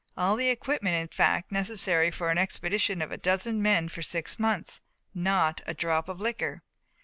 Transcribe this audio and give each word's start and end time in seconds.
All 0.17 0.35
the 0.35 0.49
equipment, 0.49 0.95
in 0.95 1.09
fact, 1.09 1.51
necessary 1.51 2.09
for 2.09 2.31
an 2.31 2.39
expedition 2.39 3.03
of 3.03 3.11
a 3.11 3.17
dozen 3.19 3.61
men 3.61 3.87
for 3.87 4.01
six 4.01 4.39
months. 4.39 4.81
Not 5.13 5.61
a 5.67 5.75
drop 5.75 6.09
of 6.09 6.19
liquor. 6.19 6.63